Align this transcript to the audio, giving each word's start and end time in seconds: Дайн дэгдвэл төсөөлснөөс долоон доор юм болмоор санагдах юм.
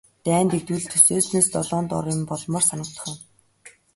Дайн 0.25 0.47
дэгдвэл 0.51 0.85
төсөөлснөөс 0.91 1.47
долоон 1.55 1.85
доор 1.91 2.05
юм 2.13 2.21
болмоор 2.31 2.65
санагдах 2.67 3.03
юм. 3.11 3.17